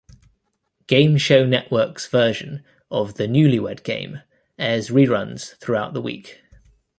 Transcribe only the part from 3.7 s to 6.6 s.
Game" airs reruns throughout the week.